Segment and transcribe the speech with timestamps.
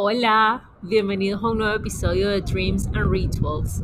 [0.00, 3.82] Hola, bienvenidos a un nuevo episodio de Dreams and Rituals.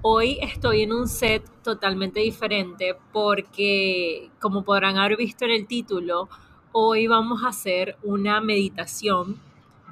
[0.00, 6.30] Hoy estoy en un set totalmente diferente porque, como podrán haber visto en el título,
[6.72, 9.38] hoy vamos a hacer una meditación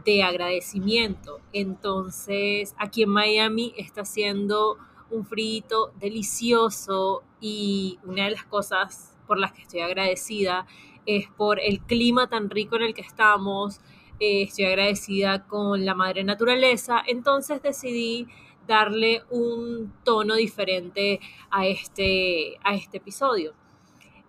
[0.06, 1.40] de agradecimiento.
[1.52, 4.78] Entonces, aquí en Miami está haciendo
[5.10, 10.64] un frito delicioso y una de las cosas por las que estoy agradecida
[11.04, 13.82] es por el clima tan rico en el que estamos,
[14.20, 18.28] eh, estoy agradecida con la madre naturaleza, entonces decidí
[18.66, 23.54] darle un tono diferente a este, a este episodio.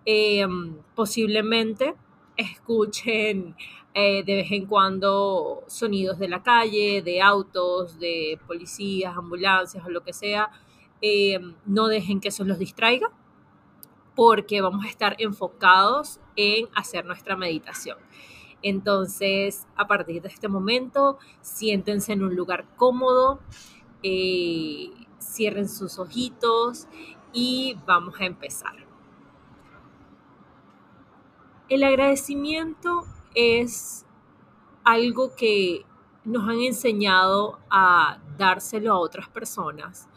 [0.04, 1.94] Em, posiblemente
[2.36, 3.54] escuchen
[3.94, 9.90] eh, de vez en cuando sonidos de la calle, de autos, de policías, ambulancias o
[9.90, 10.50] lo que sea.
[11.02, 13.10] Em, no dejen que eso los distraiga
[14.16, 17.98] porque vamos a estar enfocados en hacer nuestra meditación.
[18.62, 23.40] Entonces, a partir de este momento, siéntense en un lugar cómodo,
[24.02, 26.86] eh, cierren sus ojitos
[27.32, 28.74] y vamos a empezar.
[31.68, 34.04] El agradecimiento es
[34.84, 35.86] algo que
[36.24, 40.08] nos han enseñado a dárselo a otras personas,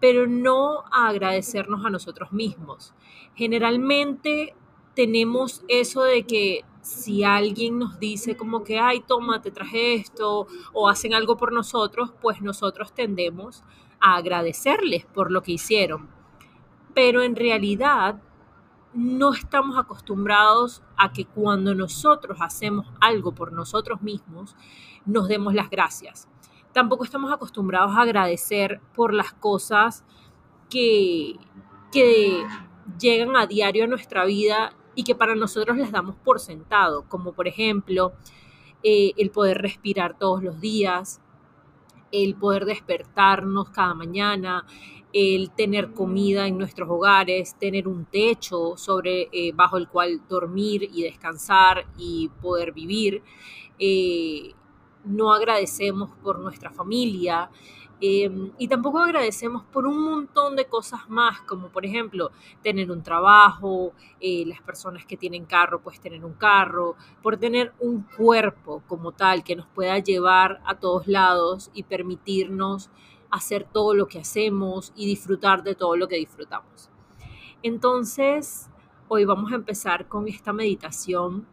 [0.00, 2.94] pero no a agradecernos a nosotros mismos.
[3.34, 4.54] Generalmente
[4.94, 10.48] tenemos eso de que si alguien nos dice como que, ay, toma, te traje esto,
[10.72, 13.62] o hacen algo por nosotros, pues nosotros tendemos
[14.00, 16.10] a agradecerles por lo que hicieron.
[16.92, 18.20] Pero en realidad
[18.94, 24.56] no estamos acostumbrados a que cuando nosotros hacemos algo por nosotros mismos,
[25.06, 26.28] nos demos las gracias.
[26.72, 30.04] Tampoco estamos acostumbrados a agradecer por las cosas
[30.68, 31.36] que,
[31.92, 32.44] que
[32.98, 37.32] llegan a diario a nuestra vida y que para nosotros las damos por sentado, como
[37.32, 38.12] por ejemplo
[38.82, 41.20] eh, el poder respirar todos los días,
[42.10, 44.66] el poder despertarnos cada mañana,
[45.12, 50.88] el tener comida en nuestros hogares, tener un techo sobre eh, bajo el cual dormir
[50.92, 53.22] y descansar y poder vivir.
[53.78, 54.54] Eh,
[55.04, 57.50] no agradecemos por nuestra familia,
[58.04, 63.00] Em, y tampoco agradecemos por un montón de cosas más, como por ejemplo tener un
[63.00, 68.82] trabajo, eh, las personas que tienen carro, pues tener un carro, por tener un cuerpo
[68.88, 72.90] como tal que nos pueda llevar a todos lados y permitirnos
[73.30, 76.90] hacer todo lo que hacemos y disfrutar de todo lo que disfrutamos.
[77.62, 78.68] Entonces,
[79.06, 81.46] hoy vamos a empezar con esta meditación.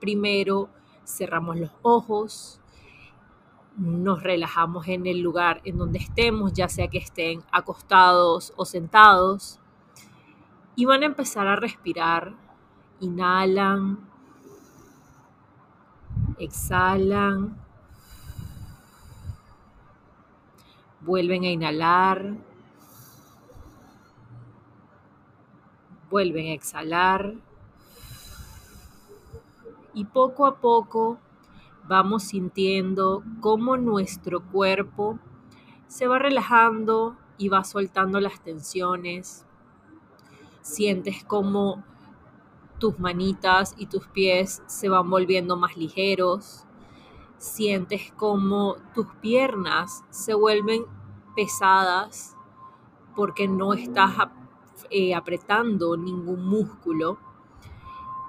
[0.00, 0.68] Primero,
[1.06, 2.60] cerramos los ojos
[3.76, 9.60] nos relajamos en el lugar en donde estemos, ya sea que estén acostados o sentados,
[10.74, 12.34] y van a empezar a respirar.
[13.00, 14.08] Inhalan,
[16.38, 17.56] exhalan,
[21.00, 22.34] vuelven a inhalar,
[26.10, 27.34] vuelven a exhalar
[29.92, 31.18] y poco a poco
[31.88, 35.18] vamos sintiendo cómo nuestro cuerpo
[35.86, 39.44] se va relajando y va soltando las tensiones.
[40.62, 41.84] Sientes como
[42.78, 46.64] tus manitas y tus pies se van volviendo más ligeros.
[47.38, 50.84] Sientes como tus piernas se vuelven
[51.34, 52.36] pesadas
[53.14, 54.12] porque no estás
[54.90, 57.18] eh, apretando ningún músculo.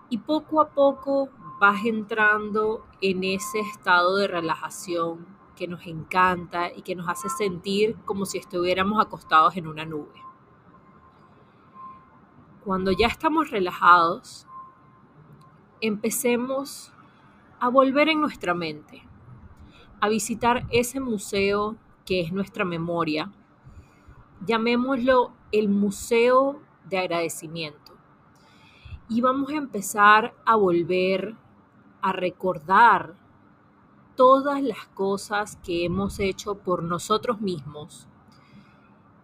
[0.09, 1.29] Y poco a poco
[1.59, 7.95] vas entrando en ese estado de relajación que nos encanta y que nos hace sentir
[8.05, 10.21] como si estuviéramos acostados en una nube.
[12.63, 14.45] Cuando ya estamos relajados,
[15.81, 16.93] empecemos
[17.59, 19.03] a volver en nuestra mente,
[19.99, 23.31] a visitar ese museo que es nuestra memoria.
[24.45, 27.93] Llamémoslo el Museo de Agradecimiento.
[29.09, 31.35] Y vamos a empezar a volver
[32.01, 33.15] a recordar
[34.15, 38.07] todas las cosas que hemos hecho por nosotros mismos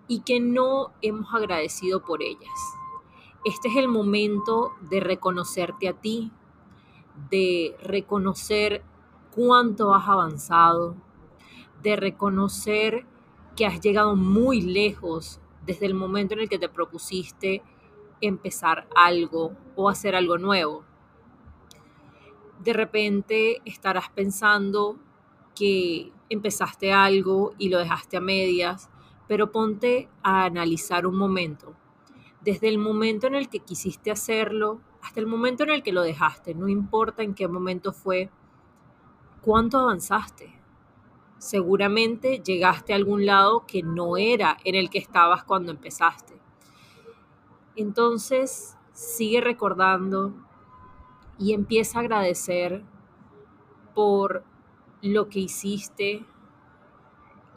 [0.07, 2.77] y que no hemos agradecido por ellas.
[3.45, 6.31] Este es el momento de reconocerte a ti,
[7.29, 8.83] de reconocer
[9.35, 10.95] cuánto has avanzado,
[11.81, 13.05] de reconocer
[13.55, 17.61] que has llegado muy lejos desde el momento en el que te propusiste
[18.21, 20.85] empezar algo o hacer algo nuevo.
[22.63, 24.97] De repente estarás pensando
[25.53, 28.89] que empezaste algo y lo dejaste a medias,
[29.27, 31.73] pero ponte a analizar un momento.
[32.39, 36.03] Desde el momento en el que quisiste hacerlo hasta el momento en el que lo
[36.03, 38.29] dejaste, no importa en qué momento fue,
[39.41, 40.57] cuánto avanzaste.
[41.39, 46.39] Seguramente llegaste a algún lado que no era en el que estabas cuando empezaste.
[47.75, 50.33] Entonces, sigue recordando
[51.37, 52.83] y empieza a agradecer
[53.93, 54.43] por
[55.01, 56.25] lo que hiciste,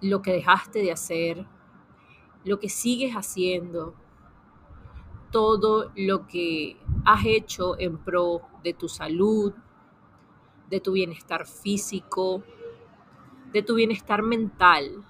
[0.01, 1.47] lo que dejaste de hacer,
[2.45, 3.95] lo que sigues haciendo,
[5.31, 9.53] todo lo que has hecho en pro de tu salud,
[10.71, 12.43] de tu bienestar físico,
[13.53, 15.05] de tu bienestar mental,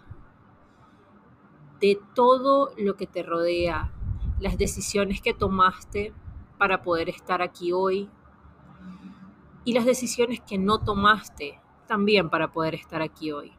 [1.81, 3.93] de todo lo que te rodea,
[4.41, 6.13] las decisiones que tomaste
[6.59, 8.11] para poder estar aquí hoy
[9.67, 13.53] y las decisiones que no tomaste también para poder estar aquí hoy.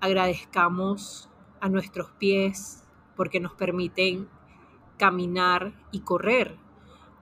[0.00, 1.30] Agradezcamos
[1.60, 4.28] a nuestros pies porque nos permiten
[4.96, 6.58] caminar y correr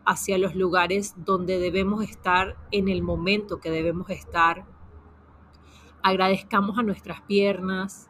[0.06, 4.64] hacia los lugares donde debemos estar en el momento que debemos estar.
[6.02, 8.08] Agradezcamos a nuestras piernas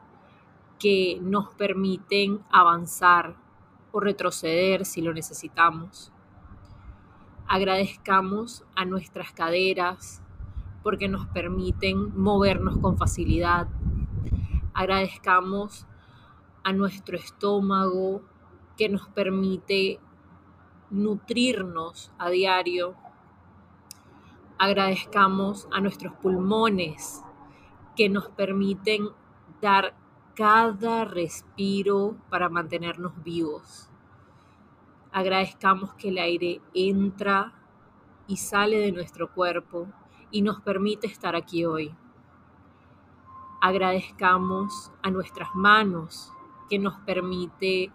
[0.79, 3.35] que nos permiten avanzar
[3.91, 6.13] o retroceder si lo necesitamos.
[7.49, 10.21] Agradezcamos a nuestras caderas
[10.83, 13.69] porque nos permiten movernos con facilidad.
[14.75, 15.87] Agradezcamos
[16.65, 18.23] a nuestro estómago
[18.77, 20.01] que nos permite
[20.91, 22.97] nutrirnos a diario.
[24.59, 27.23] Agradezcamos a nuestros pulmones
[27.95, 29.09] que nos permiten
[29.61, 29.95] dar
[30.35, 33.89] cada respiro para mantenernos vivos.
[35.17, 37.55] Agradezcamos que el aire entra
[38.27, 39.89] y sale de nuestro cuerpo
[40.31, 41.95] y nos permite estar aquí hoy.
[43.63, 46.31] Agradezcamos a nuestras manos
[46.69, 47.91] que nos permite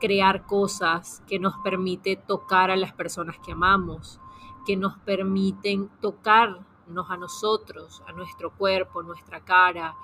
[0.00, 4.20] crear cosas, que nos permite tocar a las personas que amamos,
[4.66, 9.94] que nos permiten tocarnos a nosotros, a nuestro cuerpo, nuestra cara,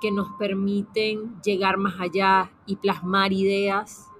[0.00, 4.10] que nos permiten llegar más allá y plasmar ideas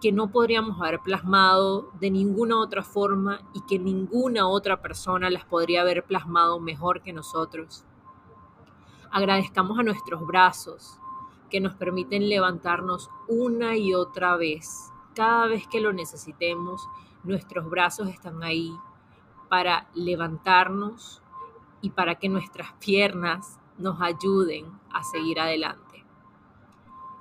[0.00, 5.44] que no podríamos haber plasmado de ninguna otra forma y que ninguna otra persona las
[5.44, 7.84] podría haber plasmado mejor que nosotros.
[9.10, 10.98] Agradezcamos a nuestros brazos
[11.50, 14.92] que nos permiten levantarnos una y otra vez.
[15.14, 16.86] Cada vez que lo necesitemos,
[17.24, 18.76] nuestros brazos están ahí
[19.48, 21.22] para levantarnos
[21.80, 26.04] y para que nuestras piernas nos ayuden a seguir adelante.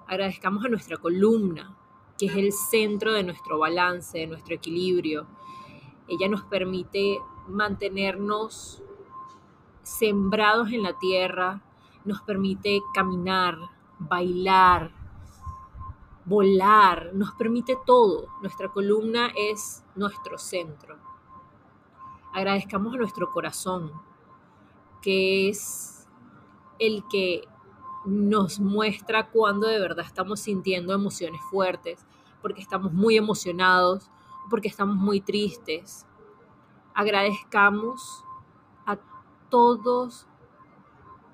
[0.07, 1.75] Agradezcamos a nuestra columna
[2.17, 5.27] que es el centro de nuestro balance, de nuestro equilibrio.
[6.07, 8.81] Ella nos permite mantenernos
[9.83, 11.61] sembrados en la tierra,
[12.03, 13.57] nos permite caminar,
[13.99, 14.91] bailar,
[16.25, 18.27] volar, nos permite todo.
[18.41, 20.97] Nuestra columna es nuestro centro.
[22.33, 23.91] Agradezcamos a nuestro corazón,
[25.01, 26.07] que es
[26.79, 27.47] el que
[28.05, 32.05] nos muestra cuando de verdad estamos sintiendo emociones fuertes,
[32.41, 34.09] porque estamos muy emocionados,
[34.49, 36.05] porque estamos muy tristes.
[36.93, 38.23] Agradezcamos
[38.85, 38.97] a
[39.49, 40.27] todos,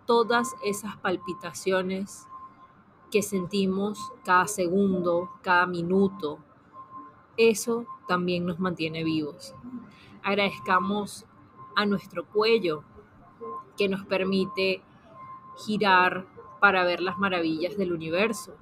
[0.06, 2.28] todas esas palpitaciones
[3.12, 6.40] que sentimos cada segundo, cada minuto.
[7.36, 9.54] Eso también nos mantiene vivos.
[10.24, 11.26] Agradezcamos
[11.76, 12.84] a nuestro cuello
[13.78, 14.82] que nos permite
[15.58, 16.26] girar
[16.62, 18.56] para ver las maravillas del universo.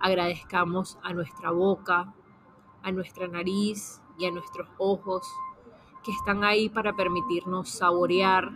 [0.00, 2.12] Agradezcamos a nuestra boca,
[2.82, 5.24] a nuestra nariz y a nuestros ojos
[6.02, 8.50] que están ahí para permitirnos saborear,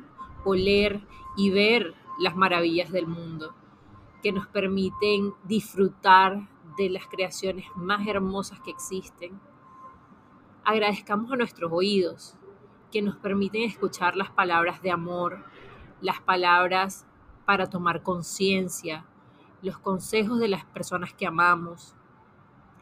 [0.44, 3.54] oler y ver las maravillas del mundo,
[4.24, 9.40] que nos permiten disfrutar de las creaciones más hermosas que existen.
[10.64, 12.36] Agradezcamos a nuestros oídos,
[12.90, 15.44] que nos permiten escuchar las palabras de amor,
[16.00, 17.07] las palabras
[17.48, 19.06] para tomar conciencia,
[19.62, 21.94] los consejos de las personas que amamos,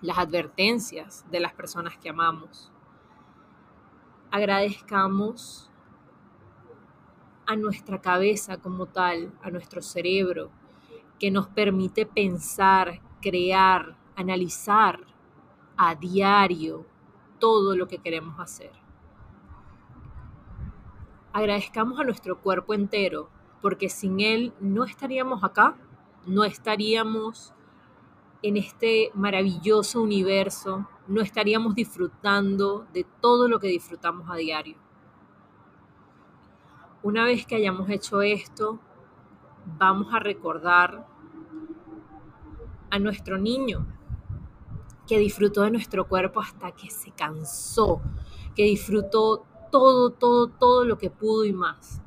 [0.00, 2.72] las advertencias de las personas que amamos.
[4.28, 5.70] Agradezcamos
[7.46, 10.50] a nuestra cabeza como tal, a nuestro cerebro,
[11.20, 14.98] que nos permite pensar, crear, analizar
[15.76, 16.84] a diario
[17.38, 18.72] todo lo que queremos hacer.
[21.32, 23.35] Agradezcamos a nuestro cuerpo entero,
[23.66, 25.76] porque sin él no estaríamos acá,
[26.24, 27.52] no estaríamos
[28.40, 34.76] en este maravilloso universo, no estaríamos disfrutando de todo lo que disfrutamos a diario.
[37.02, 38.78] Una vez que hayamos hecho esto,
[39.76, 41.04] vamos a recordar
[42.88, 43.84] a nuestro niño
[45.08, 48.00] que disfrutó de nuestro cuerpo hasta que se cansó,
[48.54, 52.00] que disfrutó todo, todo, todo lo que pudo y más.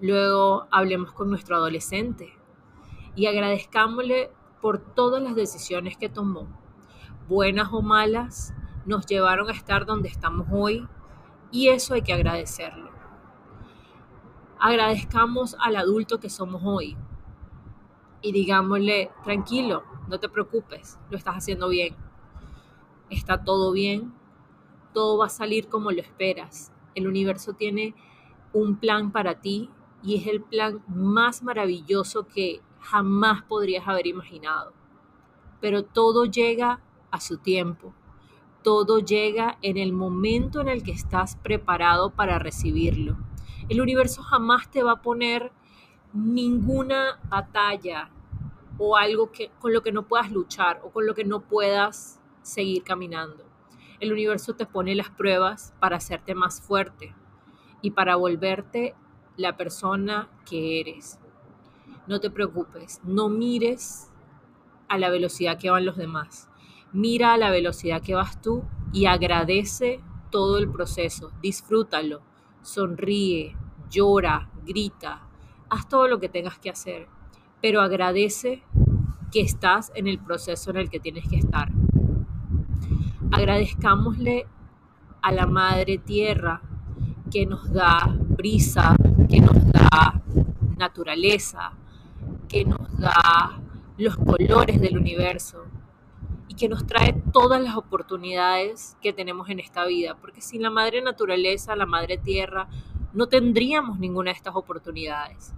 [0.00, 2.32] Luego hablemos con nuestro adolescente
[3.14, 4.30] y agradezcámosle
[4.62, 6.48] por todas las decisiones que tomó.
[7.28, 8.54] Buenas o malas,
[8.86, 10.88] nos llevaron a estar donde estamos hoy
[11.50, 12.90] y eso hay que agradecerlo.
[14.58, 16.96] Agradezcamos al adulto que somos hoy
[18.22, 21.94] y digámosle, tranquilo, no te preocupes, lo estás haciendo bien.
[23.10, 24.14] Está todo bien,
[24.94, 26.72] todo va a salir como lo esperas.
[26.94, 27.94] El universo tiene
[28.52, 29.70] un plan para ti
[30.02, 34.72] y es el plan más maravilloso que jamás podrías haber imaginado.
[35.60, 36.80] Pero todo llega
[37.10, 37.94] a su tiempo.
[38.62, 43.16] Todo llega en el momento en el que estás preparado para recibirlo.
[43.68, 45.52] El universo jamás te va a poner
[46.12, 48.10] ninguna batalla
[48.78, 52.20] o algo que, con lo que no puedas luchar o con lo que no puedas
[52.42, 53.44] seguir caminando.
[54.00, 57.14] El universo te pone las pruebas para hacerte más fuerte
[57.82, 58.94] y para volverte
[59.36, 61.18] la persona que eres.
[62.06, 64.10] No te preocupes, no mires
[64.88, 66.48] a la velocidad que van los demás.
[66.92, 71.30] Mira a la velocidad que vas tú y agradece todo el proceso.
[71.40, 72.22] Disfrútalo,
[72.62, 73.56] sonríe,
[73.88, 75.28] llora, grita,
[75.68, 77.08] haz todo lo que tengas que hacer,
[77.62, 78.62] pero agradece
[79.30, 81.70] que estás en el proceso en el que tienes que estar.
[83.30, 84.46] Agradezcámosle
[85.22, 86.62] a la Madre Tierra
[87.30, 88.96] que nos da brisa,
[89.30, 90.20] que nos da
[90.76, 91.72] naturaleza,
[92.48, 93.60] que nos da
[93.96, 95.66] los colores del universo
[96.48, 100.70] y que nos trae todas las oportunidades que tenemos en esta vida, porque sin la
[100.70, 102.68] madre naturaleza, la madre tierra,
[103.12, 105.54] no tendríamos ninguna de estas oportunidades.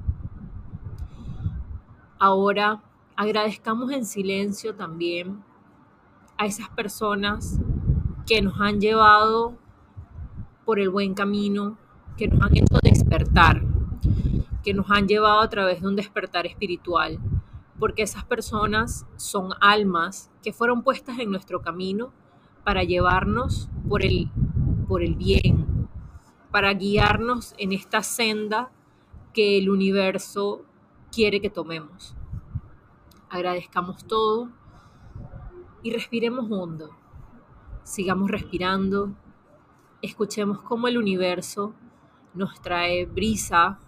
[2.18, 2.82] Ahora
[3.16, 5.42] agradezcamos en silencio también
[6.36, 7.58] a esas personas
[8.26, 9.56] que nos han llevado
[10.64, 11.78] por el buen camino,
[12.16, 12.78] que nos han hecho
[13.12, 13.62] despertar,
[14.64, 17.18] que nos han llevado a través de un despertar espiritual,
[17.78, 22.10] porque esas personas son almas que fueron puestas en nuestro camino
[22.64, 24.30] para llevarnos por el,
[24.88, 25.88] por el bien,
[26.50, 28.70] para guiarnos en esta senda
[29.34, 30.62] que el universo
[31.10, 32.16] quiere que tomemos.
[33.28, 34.48] Agradezcamos todo
[35.82, 36.90] y respiremos hondo.
[37.82, 39.12] Sigamos respirando.
[40.00, 41.74] Escuchemos cómo el universo
[42.34, 43.78] nos trae brisa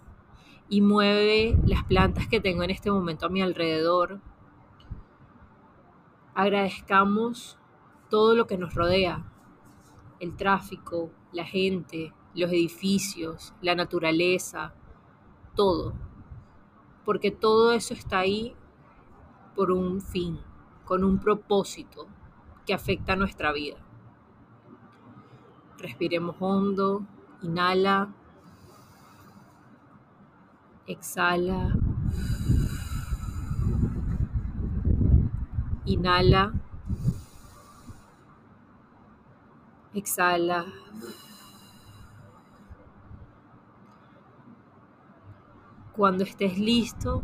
[0.69, 4.19] y mueve las plantas que tengo en este momento a mi alrededor.
[6.33, 7.57] Agradezcamos
[8.09, 9.25] todo lo que nos rodea,
[10.19, 14.73] el tráfico, la gente, los edificios, la naturaleza,
[15.55, 15.93] todo.
[17.05, 18.55] Porque todo eso está ahí
[19.55, 20.39] por un fin,
[20.83, 22.07] con un propósito
[22.65, 23.77] que afecta a nuestra vida.
[25.77, 27.05] Respiremos hondo,
[27.41, 28.13] inhala
[30.87, 31.73] Exhala.
[35.85, 36.53] Inhala.
[39.95, 40.65] Exhala.
[45.95, 47.23] Cuando estés listo,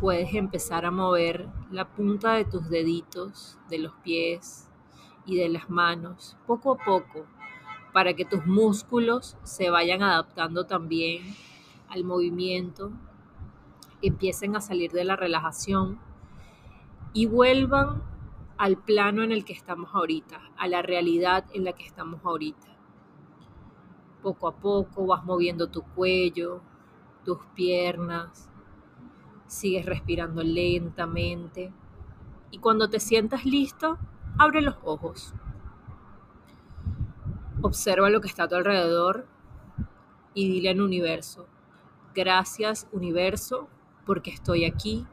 [0.00, 4.68] puedes empezar a mover la punta de tus deditos, de los pies
[5.24, 7.26] y de las manos, poco a poco,
[7.92, 11.22] para que tus músculos se vayan adaptando también
[11.96, 12.92] al movimiento,
[14.02, 15.98] empiecen a salir de la relajación
[17.12, 18.02] y vuelvan
[18.58, 22.68] al plano en el que estamos ahorita, a la realidad en la que estamos ahorita.
[24.22, 26.60] Poco a poco vas moviendo tu cuello,
[27.24, 28.50] tus piernas,
[29.46, 31.72] sigues respirando lentamente
[32.50, 33.98] y cuando te sientas listo,
[34.38, 35.34] abre los ojos.
[37.62, 39.26] Observa lo que está a tu alrededor
[40.34, 41.46] y dile al universo,
[42.16, 43.68] Gracias universo
[44.06, 45.06] porque estoy aquí,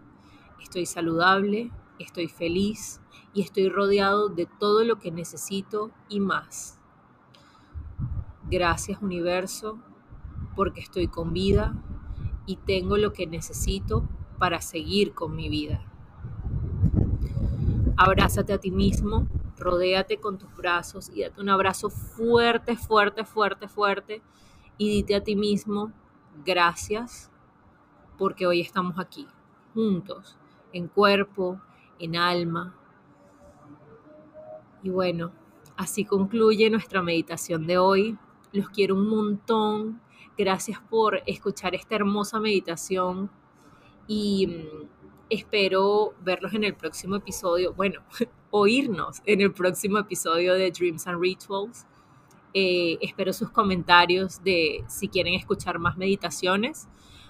[0.61, 1.69] estoy saludable,
[1.99, 3.01] estoy feliz
[3.33, 6.79] y estoy rodeado de todo lo que necesito y más.
[8.49, 9.79] Gracias universo
[10.55, 11.75] porque estoy con vida
[12.45, 14.07] y tengo lo que necesito
[14.39, 15.83] para seguir con mi vida.
[17.97, 23.67] Abrázate a ti mismo, rodéate con tus brazos y date un abrazo fuerte, fuerte, fuerte,
[23.67, 24.21] fuerte
[24.77, 25.91] y dite a ti mismo
[26.45, 27.31] gracias
[28.17, 29.27] porque hoy estamos aquí,
[29.73, 30.37] juntos,
[30.71, 31.59] en cuerpo,
[31.99, 32.75] en alma.
[34.81, 35.31] Y bueno,
[35.77, 38.17] así concluye nuestra meditación de hoy.
[38.51, 40.01] Los quiero un montón.
[40.37, 43.29] Gracias por escuchar esta hermosa meditación
[44.07, 44.87] y mm,
[45.29, 48.01] espero verlos en el próximo episodio, bueno,
[48.51, 51.85] oírnos en el próximo episodio de Dreams and Rituals.
[52.53, 56.87] Eh, espero sus comentarios de si quieren escuchar más meditaciones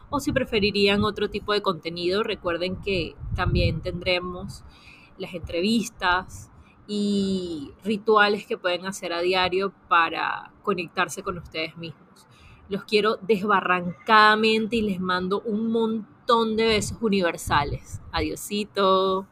[0.09, 2.23] o si preferirían otro tipo de contenido.
[2.23, 4.63] Recuerden que también tendremos
[5.17, 6.51] las entrevistas
[6.87, 12.27] y rituales que pueden hacer a diario para conectarse con ustedes mismos.
[12.69, 18.01] Los quiero desbarrancadamente y les mando un montón de besos universales.
[18.11, 19.27] Adiosito.